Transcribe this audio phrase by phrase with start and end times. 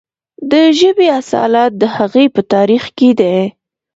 [0.51, 3.37] د ژبې اصالت د هغې په تاریخ کې دی.